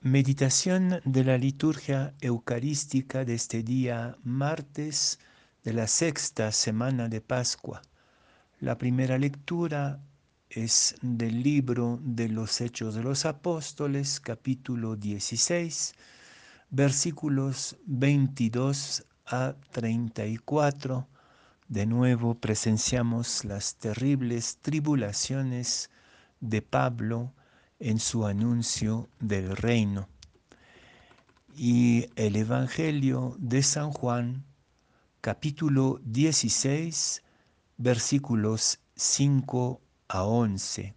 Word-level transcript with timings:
Meditación 0.00 1.00
de 1.04 1.24
la 1.24 1.36
liturgia 1.36 2.14
eucarística 2.20 3.24
de 3.24 3.34
este 3.34 3.64
día 3.64 4.16
martes 4.22 5.18
de 5.64 5.72
la 5.72 5.88
sexta 5.88 6.52
semana 6.52 7.08
de 7.08 7.20
Pascua. 7.20 7.82
La 8.60 8.78
primera 8.78 9.18
lectura 9.18 10.00
es 10.50 10.94
del 11.02 11.42
libro 11.42 11.98
de 12.00 12.28
los 12.28 12.60
Hechos 12.60 12.94
de 12.94 13.02
los 13.02 13.26
Apóstoles, 13.26 14.20
capítulo 14.20 14.94
16, 14.94 15.96
versículos 16.70 17.76
22 17.86 19.04
a 19.26 19.56
34. 19.72 21.08
De 21.66 21.86
nuevo 21.86 22.36
presenciamos 22.36 23.44
las 23.44 23.74
terribles 23.74 24.58
tribulaciones 24.62 25.90
de 26.38 26.62
Pablo 26.62 27.32
en 27.80 28.00
su 28.00 28.26
anuncio 28.26 29.08
del 29.20 29.56
reino. 29.56 30.08
Y 31.54 32.06
el 32.16 32.36
Evangelio 32.36 33.36
de 33.38 33.62
San 33.62 33.92
Juan, 33.92 34.44
capítulo 35.20 36.00
16, 36.04 37.22
versículos 37.76 38.80
5 38.96 39.80
a 40.08 40.24
11. 40.24 40.94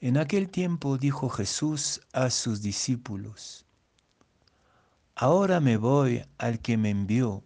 En 0.00 0.18
aquel 0.18 0.48
tiempo 0.48 0.98
dijo 0.98 1.28
Jesús 1.28 2.00
a 2.12 2.30
sus 2.30 2.62
discípulos, 2.62 3.66
Ahora 5.14 5.60
me 5.60 5.76
voy 5.76 6.24
al 6.38 6.60
que 6.60 6.76
me 6.76 6.90
envió, 6.90 7.44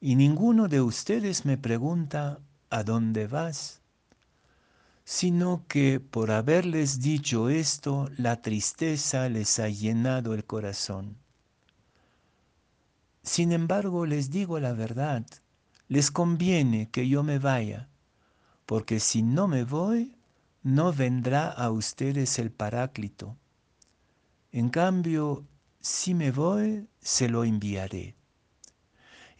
y 0.00 0.16
ninguno 0.16 0.68
de 0.68 0.80
ustedes 0.80 1.44
me 1.44 1.58
pregunta, 1.58 2.40
¿a 2.70 2.82
dónde 2.84 3.26
vas? 3.26 3.79
Sino 5.12 5.64
que 5.66 5.98
por 5.98 6.30
haberles 6.30 7.00
dicho 7.00 7.48
esto, 7.48 8.08
la 8.16 8.42
tristeza 8.42 9.28
les 9.28 9.58
ha 9.58 9.68
llenado 9.68 10.34
el 10.34 10.44
corazón. 10.44 11.16
Sin 13.24 13.50
embargo, 13.50 14.06
les 14.06 14.30
digo 14.30 14.60
la 14.60 14.72
verdad, 14.72 15.26
les 15.88 16.12
conviene 16.12 16.90
que 16.90 17.08
yo 17.08 17.24
me 17.24 17.40
vaya, 17.40 17.88
porque 18.66 19.00
si 19.00 19.24
no 19.24 19.48
me 19.48 19.64
voy, 19.64 20.14
no 20.62 20.92
vendrá 20.92 21.48
a 21.48 21.72
ustedes 21.72 22.38
el 22.38 22.52
Paráclito. 22.52 23.36
En 24.52 24.68
cambio, 24.68 25.44
si 25.80 26.14
me 26.14 26.30
voy, 26.30 26.86
se 27.00 27.28
lo 27.28 27.42
enviaré. 27.42 28.14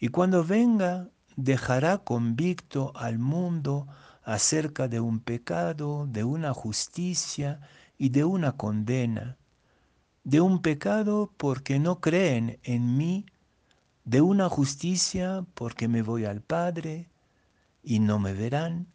Y 0.01 0.09
cuando 0.09 0.43
venga, 0.43 1.07
dejará 1.37 1.99
convicto 1.99 2.91
al 2.93 3.19
mundo 3.19 3.87
acerca 4.23 4.87
de 4.87 4.99
un 4.99 5.19
pecado, 5.19 6.07
de 6.07 6.23
una 6.23 6.53
justicia 6.53 7.59
y 7.97 8.09
de 8.09 8.23
una 8.23 8.53
condena. 8.53 9.37
De 10.23 10.41
un 10.41 10.61
pecado 10.61 11.33
porque 11.37 11.79
no 11.79 11.99
creen 11.99 12.59
en 12.63 12.97
mí, 12.97 13.25
de 14.03 14.21
una 14.21 14.49
justicia 14.49 15.45
porque 15.53 15.87
me 15.87 16.01
voy 16.01 16.25
al 16.25 16.41
Padre 16.41 17.09
y 17.83 17.99
no 17.99 18.19
me 18.19 18.33
verán, 18.33 18.87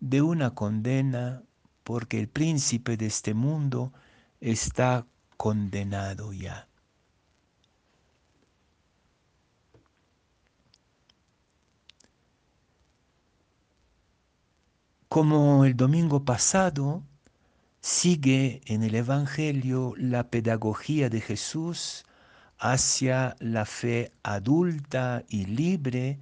de 0.00 0.22
una 0.22 0.54
condena 0.54 1.42
porque 1.84 2.18
el 2.20 2.28
príncipe 2.28 2.96
de 2.96 3.06
este 3.06 3.34
mundo 3.34 3.92
está 4.40 5.06
condenado 5.36 6.32
ya. 6.32 6.67
Como 15.08 15.64
el 15.64 15.74
domingo 15.74 16.26
pasado, 16.26 17.02
sigue 17.80 18.60
en 18.66 18.82
el 18.82 18.94
Evangelio 18.94 19.94
la 19.96 20.28
pedagogía 20.28 21.08
de 21.08 21.22
Jesús 21.22 22.04
hacia 22.58 23.34
la 23.40 23.64
fe 23.64 24.12
adulta 24.22 25.24
y 25.26 25.46
libre 25.46 26.18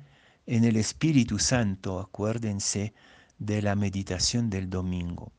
en 0.47 0.63
el 0.63 0.77
Espíritu 0.77 1.41
Santo. 1.41 1.99
Acuérdense 1.99 2.95
de 3.39 3.61
la 3.61 3.75
meditación 3.75 4.51
del 4.51 4.71
domingo. 4.71 5.33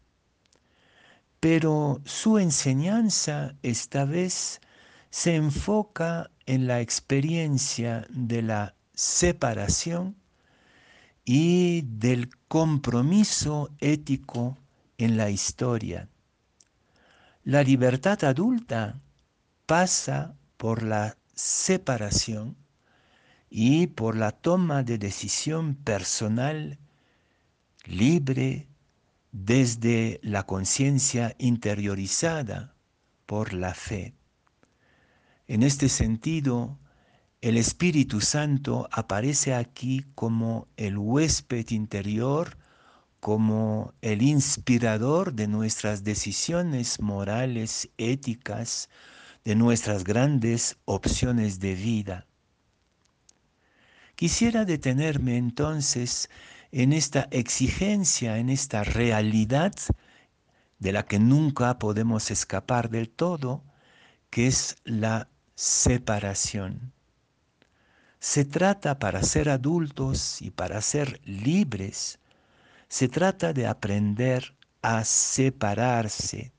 Pero 1.40 2.02
su 2.04 2.40
enseñanza 2.40 3.56
esta 3.64 4.04
vez 4.04 4.60
se 5.10 5.36
enfoca 5.36 6.32
en 6.46 6.68
la 6.68 6.82
experiencia 6.82 8.06
de 8.10 8.42
la 8.42 8.76
separación 8.94 10.18
y 11.30 11.82
del 11.82 12.30
compromiso 12.48 13.70
ético 13.80 14.58
en 14.98 15.18
la 15.18 15.30
historia. 15.30 16.08
La 17.44 17.64
libertad 17.64 18.24
adulta 18.24 19.02
pasa 19.66 20.38
por 20.56 20.84
la 20.84 21.18
separación 21.36 22.56
y 23.50 23.88
por 23.88 24.16
la 24.16 24.32
toma 24.32 24.84
de 24.84 24.98
decisión 24.98 25.76
personal 25.76 26.80
libre 27.84 28.70
desde 29.34 30.22
la 30.24 30.44
conciencia 30.44 31.36
interiorizada 31.40 32.74
por 33.26 33.52
la 33.52 33.74
fe. 33.74 34.14
En 35.46 35.62
este 35.64 35.90
sentido, 35.90 36.80
el 37.42 37.58
Espíritu 37.58 38.20
Santo 38.20 38.90
aparece 38.92 39.54
aquí 39.54 40.04
como 40.16 40.68
el 40.76 40.98
huésped 40.98 41.70
interior, 41.70 42.58
como 43.20 43.94
el 44.02 44.24
inspirador 44.24 45.34
de 45.34 45.48
nuestras 45.48 46.04
decisiones 46.04 47.00
morales, 47.00 47.90
éticas, 47.98 48.90
de 49.46 49.56
nuestras 49.56 50.04
grandes 50.04 50.78
opciones 50.86 51.60
de 51.60 51.76
vida. 51.76 52.26
Quisiera 54.16 54.66
detenerme 54.66 55.38
entonces 55.38 56.30
en 56.72 56.92
esta 56.92 57.28
exigencia, 57.32 58.40
en 58.40 58.50
esta 58.50 58.84
realidad 58.84 59.74
de 60.80 60.92
la 60.92 61.06
que 61.06 61.20
nunca 61.20 61.78
podemos 61.78 62.32
escapar 62.32 62.90
del 62.90 63.10
todo, 63.10 63.64
que 64.32 64.48
es 64.48 64.78
la 64.84 65.30
separación. 65.56 66.97
Se 68.20 68.46
trata 68.46 68.98
para 68.98 69.22
ser 69.24 69.50
adultos 69.50 70.42
y 70.42 70.50
para 70.50 70.82
ser 70.82 71.22
libres, 71.24 72.20
se 72.88 73.08
trata 73.08 73.54
de 73.54 73.68
aprender 73.68 74.56
a 74.82 75.04
separarse, 75.04 76.52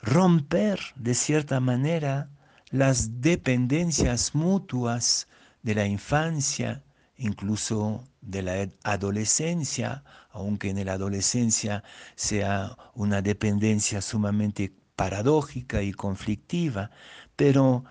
romper 0.00 0.80
de 0.96 1.14
cierta 1.14 1.60
manera 1.60 2.30
las 2.70 3.20
dependencias 3.20 4.34
mutuas 4.34 5.28
de 5.62 5.74
la 5.74 5.86
infancia, 5.86 6.82
incluso 7.16 8.04
de 8.20 8.42
la 8.42 8.68
adolescencia, 8.82 10.04
aunque 10.30 10.70
en 10.70 10.84
la 10.84 10.94
adolescencia 10.94 11.84
sea 12.16 12.76
una 12.94 13.22
dependencia 13.22 14.00
sumamente 14.00 14.72
paradójica 14.96 15.82
y 15.82 15.92
conflictiva, 15.92 16.90
pero 17.36 17.84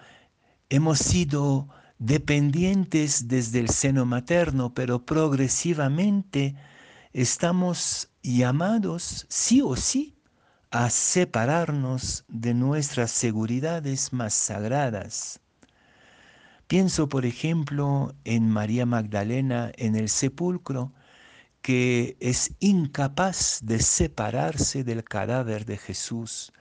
hemos 0.70 1.00
sido 1.00 1.70
dependientes 2.04 3.30
desde 3.30 3.62
el 3.62 3.70
seno 3.70 4.06
materno, 4.06 4.74
pero 4.74 5.06
progresivamente 5.06 6.54
estamos 7.14 8.10
llamados 8.22 9.26
sí 9.30 9.62
o 9.62 9.78
sí 9.78 10.18
a 10.70 10.90
separarnos 10.90 12.26
de 12.28 12.54
nuestras 12.54 13.10
seguridades 13.12 14.12
más 14.12 14.34
sagradas. 14.34 15.40
Pienso, 16.68 17.08
por 17.08 17.26
ejemplo, 17.26 18.14
en 18.26 18.50
María 18.50 18.86
Magdalena 18.86 19.72
en 19.78 19.96
el 19.96 20.10
sepulcro, 20.10 20.92
que 21.62 22.18
es 22.20 22.54
incapaz 22.60 23.60
de 23.64 23.80
separarse 23.80 24.84
del 24.84 25.06
cadáver 25.06 25.64
de 25.66 25.78
Jesús. 25.78 26.52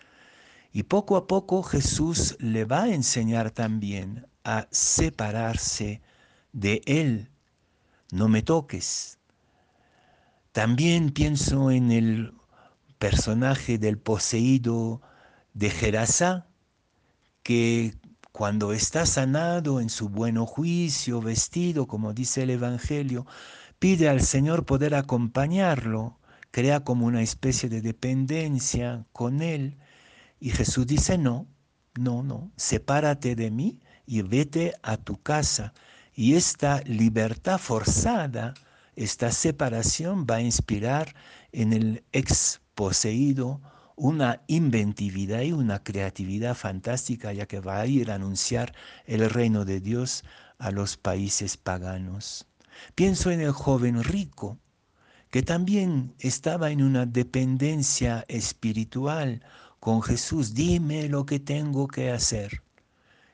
Y 0.72 0.84
poco 0.84 1.16
a 1.16 1.26
poco 1.26 1.64
Jesús 1.64 2.36
le 2.38 2.64
va 2.64 2.84
a 2.84 2.94
enseñar 2.94 3.50
también 3.50 4.26
a 4.44 4.66
separarse 4.70 6.00
de 6.52 6.82
Él. 6.86 7.30
No 8.10 8.28
me 8.28 8.42
toques. 8.42 9.18
También 10.52 11.10
pienso 11.10 11.70
en 11.70 11.90
el 11.90 12.34
personaje 12.98 13.78
del 13.78 13.98
poseído 13.98 15.00
de 15.54 15.70
Gerasa, 15.70 16.46
que 17.42 17.94
cuando 18.32 18.72
está 18.72 19.06
sanado 19.06 19.80
en 19.80 19.88
su 19.88 20.08
buen 20.08 20.36
juicio, 20.44 21.20
vestido, 21.20 21.86
como 21.86 22.12
dice 22.12 22.42
el 22.42 22.50
Evangelio, 22.50 23.26
pide 23.78 24.08
al 24.08 24.22
Señor 24.22 24.64
poder 24.64 24.94
acompañarlo, 24.94 26.18
crea 26.50 26.80
como 26.80 27.06
una 27.06 27.22
especie 27.22 27.68
de 27.68 27.80
dependencia 27.80 29.06
con 29.12 29.42
Él, 29.42 29.78
y 30.38 30.50
Jesús 30.50 30.86
dice, 30.86 31.18
no, 31.18 31.46
no, 31.98 32.22
no, 32.22 32.52
sepárate 32.56 33.34
de 33.34 33.50
mí 33.50 33.80
y 34.12 34.20
vete 34.20 34.74
a 34.82 34.98
tu 34.98 35.22
casa. 35.22 35.72
Y 36.14 36.34
esta 36.34 36.82
libertad 36.82 37.58
forzada, 37.58 38.52
esta 38.94 39.32
separación 39.32 40.26
va 40.30 40.34
a 40.34 40.42
inspirar 40.42 41.14
en 41.50 41.72
el 41.72 42.04
ex 42.12 42.60
poseído 42.74 43.62
una 43.96 44.42
inventividad 44.48 45.40
y 45.40 45.52
una 45.52 45.82
creatividad 45.82 46.54
fantástica 46.54 47.32
ya 47.32 47.46
que 47.46 47.60
va 47.60 47.80
a 47.80 47.86
ir 47.86 48.10
a 48.10 48.16
anunciar 48.16 48.74
el 49.06 49.30
reino 49.30 49.64
de 49.64 49.80
Dios 49.80 50.24
a 50.58 50.70
los 50.72 50.98
países 50.98 51.56
paganos. 51.56 52.46
Pienso 52.94 53.30
en 53.30 53.40
el 53.40 53.52
joven 53.52 54.04
rico, 54.04 54.58
que 55.30 55.42
también 55.42 56.14
estaba 56.18 56.70
en 56.70 56.82
una 56.82 57.06
dependencia 57.06 58.26
espiritual 58.28 59.42
con 59.80 60.02
Jesús. 60.02 60.52
Dime 60.52 61.08
lo 61.08 61.24
que 61.24 61.40
tengo 61.40 61.88
que 61.88 62.10
hacer. 62.10 62.60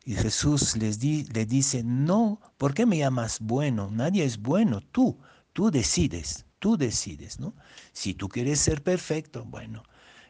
Y 0.09 0.15
Jesús 0.15 0.75
les 0.79 1.05
le 1.05 1.45
dice, 1.45 1.83
no, 1.85 2.41
¿por 2.57 2.73
qué 2.73 2.87
me 2.87 2.97
llamas 2.97 3.41
bueno? 3.41 3.91
Nadie 3.93 4.25
es 4.25 4.39
bueno, 4.39 4.81
tú, 4.81 5.19
tú 5.53 5.71
decides, 5.71 6.47
tú 6.59 6.79
decides, 6.79 7.39
¿no? 7.39 7.55
Si 7.93 8.15
tú 8.15 8.27
quieres 8.31 8.59
ser 8.59 8.83
perfecto, 8.83 9.45
bueno. 9.45 9.83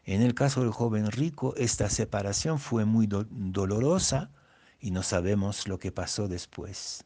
En 0.02 0.20
el 0.20 0.34
caso 0.34 0.62
del 0.62 0.72
joven 0.72 1.12
rico, 1.12 1.54
esta 1.56 1.88
separación 1.90 2.58
fue 2.58 2.86
muy 2.86 3.06
dolorosa 3.06 4.32
y 4.80 4.90
no 4.90 5.04
sabemos 5.04 5.68
lo 5.68 5.78
que 5.78 5.92
pasó 5.92 6.26
después. 6.26 7.04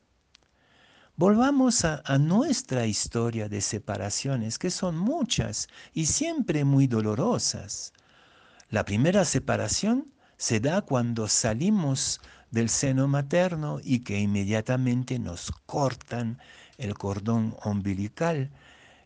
Volvamos 1.14 1.84
a, 1.84 2.02
nuestra 2.16 2.86
historia 2.86 3.50
de 3.50 3.60
separaciones, 3.60 4.58
que 4.58 4.70
son 4.70 4.96
muchas 4.96 5.68
y 5.92 6.06
siempre 6.06 6.64
muy 6.64 6.86
dolorosas. 6.86 7.92
La 8.70 8.86
primera 8.86 9.26
separación 9.26 10.14
se 10.38 10.58
da 10.58 10.80
cuando 10.80 11.28
salimos 11.28 12.18
del 12.52 12.68
seno 12.68 13.08
materno 13.08 13.80
y 13.82 14.00
que 14.00 14.20
inmediatamente 14.20 15.18
nos 15.18 15.50
cortan 15.66 16.38
el 16.78 16.94
cordón 16.94 17.56
umbilical 17.64 18.52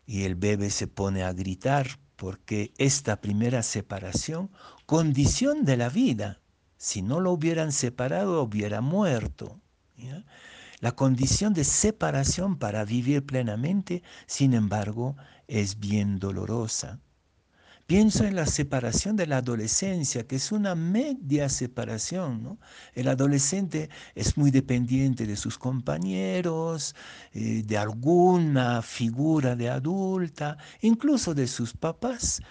y 0.05 0.25
el 0.25 0.35
bebé 0.35 0.69
se 0.69 0.89
pone 0.89 1.23
a 1.23 1.33
gritar 1.33 1.87
porque 2.17 2.73
esta 2.77 3.21
primera 3.21 3.63
separación, 3.63 4.51
condición 4.85 5.65
de 5.65 5.77
la 5.77 5.89
vida, 5.89 6.41
si 6.77 7.03
no 7.03 7.21
lo 7.21 7.33
hubieran 7.33 7.73
separado 7.73 8.43
hubiera 8.43 8.81
muerto. 8.81 9.61
La 10.81 10.93
condición 10.93 11.55
de 11.55 11.65
separación 11.65 12.59
para 12.59 12.85
vivir 12.85 13.25
plenamente, 13.25 14.03
sin 14.27 14.55
embargo, 14.55 15.17
es 15.47 15.79
bien 15.79 16.19
dolorosa. 16.19 17.01
Pienso 17.87 18.25
en 18.25 18.35
la 18.35 18.47
separación 18.47 19.15
de 19.15 19.29
la 19.29 19.37
adolescencia, 19.39 20.27
que 20.27 20.37
es 20.37 20.51
una 20.51 20.75
media 20.75 21.49
separación. 21.49 22.59
El 22.95 23.07
adolescente 23.07 23.91
es 24.17 24.37
muy 24.37 24.51
dependiente 24.51 25.25
de 25.25 25.37
sus 25.37 25.57
compañeros, 25.57 26.97
eh, 27.33 27.63
de 27.65 27.79
alguna 27.79 28.83
figura 28.83 29.55
de 29.55 29.71
adulta, 29.71 30.57
incluso 30.81 31.33
de 31.33 31.47
sus 31.47 31.75
papás, 31.75 32.43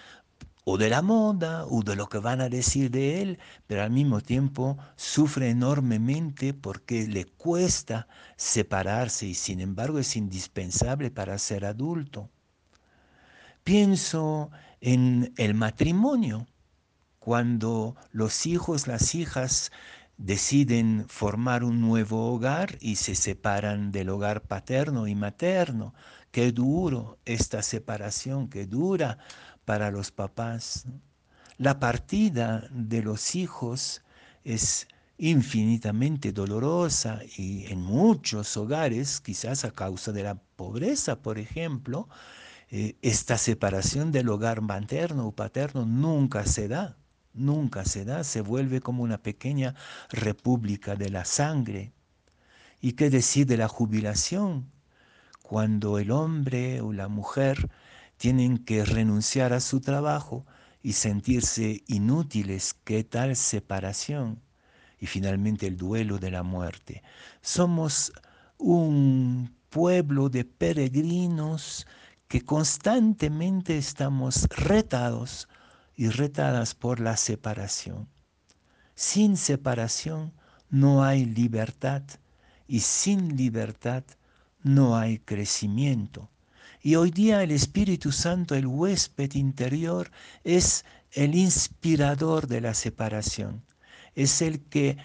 o 0.64 0.78
de 0.78 0.88
la 0.88 1.02
moda 1.02 1.66
o 1.66 1.82
de 1.82 1.96
lo 1.96 2.08
que 2.08 2.18
van 2.18 2.40
a 2.40 2.48
decir 2.48 2.90
de 2.90 3.20
él, 3.20 3.38
pero 3.66 3.82
al 3.82 3.90
mismo 3.90 4.22
tiempo 4.22 4.78
sufre 4.96 5.50
enormemente 5.50 6.54
porque 6.54 7.06
le 7.06 7.26
cuesta 7.26 8.08
separarse 8.36 9.26
y 9.26 9.34
sin 9.34 9.60
embargo 9.60 9.98
es 9.98 10.16
indispensable 10.16 11.10
para 11.10 11.38
ser 11.38 11.66
adulto. 11.66 12.30
Pienso 13.64 14.50
en 14.80 15.32
el 15.36 15.54
matrimonio, 15.54 16.46
cuando 17.18 17.96
los 18.12 18.46
hijos, 18.46 18.86
las 18.86 19.14
hijas 19.14 19.72
deciden 20.16 21.04
formar 21.08 21.64
un 21.64 21.80
nuevo 21.80 22.32
hogar 22.32 22.78
y 22.80 22.96
se 22.96 23.14
separan 23.14 23.92
del 23.92 24.08
hogar 24.08 24.42
paterno 24.42 25.06
y 25.06 25.14
materno. 25.14 25.94
Qué 26.30 26.52
duro 26.52 27.18
esta 27.24 27.62
separación, 27.62 28.48
qué 28.48 28.66
dura 28.66 29.18
para 29.64 29.90
los 29.90 30.10
papás. 30.10 30.86
La 31.58 31.78
partida 31.80 32.68
de 32.70 33.02
los 33.02 33.34
hijos 33.34 34.02
es 34.44 34.86
infinitamente 35.18 36.32
dolorosa 36.32 37.20
y 37.36 37.66
en 37.66 37.80
muchos 37.80 38.56
hogares, 38.56 39.20
quizás 39.20 39.64
a 39.64 39.70
causa 39.70 40.12
de 40.12 40.22
la 40.22 40.34
pobreza, 40.34 41.20
por 41.22 41.38
ejemplo, 41.38 42.08
eh, 42.70 42.96
esta 43.02 43.38
separación 43.38 44.12
del 44.12 44.28
hogar 44.28 44.60
materno 44.60 45.26
o 45.26 45.32
paterno 45.32 45.86
nunca 45.86 46.46
se 46.46 46.68
da, 46.68 46.96
nunca 47.32 47.84
se 47.84 48.04
da, 48.04 48.24
se 48.24 48.40
vuelve 48.40 48.80
como 48.80 49.02
una 49.02 49.18
pequeña 49.18 49.74
república 50.10 50.96
de 50.96 51.10
la 51.10 51.24
sangre. 51.24 51.92
¿Y 52.80 52.92
qué 52.92 53.10
decir 53.10 53.46
de 53.46 53.56
la 53.56 53.68
jubilación? 53.68 54.70
Cuando 55.42 55.98
el 55.98 56.10
hombre 56.10 56.80
o 56.80 56.92
la 56.92 57.08
mujer 57.08 57.70
tienen 58.16 58.58
que 58.58 58.84
renunciar 58.84 59.52
a 59.52 59.60
su 59.60 59.80
trabajo 59.80 60.46
y 60.82 60.92
sentirse 60.94 61.82
inútiles. 61.86 62.74
¿Qué 62.84 63.04
tal 63.04 63.36
separación? 63.36 64.40
Y 64.98 65.06
finalmente 65.06 65.66
el 65.66 65.76
duelo 65.76 66.18
de 66.18 66.30
la 66.30 66.42
muerte. 66.42 67.02
Somos 67.42 68.12
un 68.56 69.54
pueblo 69.68 70.28
de 70.28 70.44
peregrinos 70.44 71.86
que 72.28 72.44
constantemente 72.44 73.78
estamos 73.78 74.48
retados 74.50 75.48
y 75.96 76.08
retadas 76.08 76.74
por 76.74 77.00
la 77.00 77.16
separación. 77.16 78.08
Sin 78.94 79.36
separación 79.36 80.32
no 80.70 81.04
hay 81.04 81.24
libertad 81.24 82.02
y 82.66 82.80
sin 82.80 83.36
libertad 83.36 84.04
no 84.62 84.96
hay 84.96 85.18
crecimiento. 85.18 86.28
Y 86.82 86.96
hoy 86.96 87.10
día 87.10 87.42
el 87.42 87.50
Espíritu 87.50 88.12
Santo, 88.12 88.54
el 88.54 88.66
huésped 88.66 89.32
interior, 89.34 90.10
es 90.44 90.84
el 91.12 91.34
inspirador 91.34 92.46
de 92.46 92.60
la 92.60 92.74
separación. 92.74 93.64
Es 94.14 94.42
el 94.42 94.60
que 94.60 94.96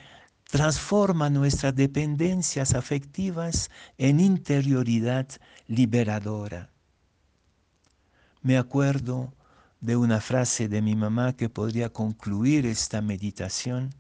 transforma 0.49 1.29
nuestras 1.29 1.75
dependencias 1.75 2.73
afectivas 2.73 3.71
en 3.97 4.19
interioridad 4.19 5.27
liberadora. 5.67 6.70
Me 8.43 8.57
acuerdo 8.57 9.33
de 9.81 9.95
una 9.95 10.19
frase 10.19 10.67
de 10.67 10.81
mi 10.81 10.95
mamá 10.95 11.33
que 11.33 11.47
podría 11.47 11.89
concluir 11.89 12.65
esta 12.65 12.99
meditación. 12.99 13.93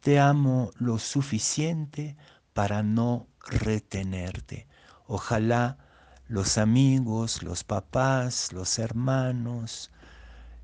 Te 0.00 0.18
amo 0.18 0.70
lo 0.78 0.98
suficiente 0.98 2.16
para 2.54 2.82
no 2.82 3.26
retenerte. 3.46 4.66
Ojalá 5.06 5.76
los 6.26 6.56
amigos, 6.56 7.42
los 7.42 7.64
papás, 7.64 8.50
los 8.54 8.78
hermanos, 8.78 9.90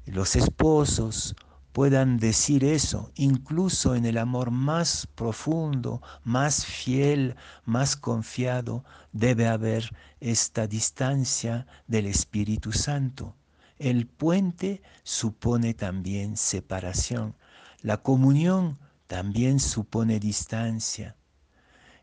los 0.06 0.35
esposos 0.35 1.37
puedan 1.72 2.19
decir 2.19 2.64
eso, 2.64 3.10
incluso 3.14 3.94
en 3.94 4.04
el 4.04 4.18
amor 4.18 4.50
más 4.50 5.08
profundo, 5.14 6.02
más 6.23 6.66
fiel, 6.66 7.37
más 7.64 7.97
confiado, 7.97 8.85
debe 9.12 9.49
haber 9.49 9.90
esta 10.20 10.66
distancia 10.66 11.66
del 11.87 12.06
Espíritu 12.06 12.73
Santo. 12.73 13.35
El 13.78 14.06
puente 14.06 14.82
supone 15.02 15.75
también 15.75 16.37
separación. 16.37 17.35
La 17.80 17.97
comunión 17.97 18.78
también 19.06 19.58
supone 19.58 20.20
distancia. 20.20 21.16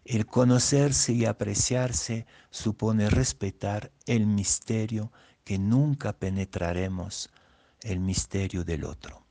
El 0.04 0.26
conocerse 0.26 1.14
y 1.14 1.26
apreciarse 1.26 2.26
supone 2.50 3.10
respetar 3.10 3.92
el 4.08 4.26
misterio 4.26 5.12
que 5.44 5.60
nunca 5.60 6.14
penetraremos, 6.14 7.30
el 7.82 8.00
misterio 8.00 8.64
del 8.64 8.84
otro. 8.86 9.29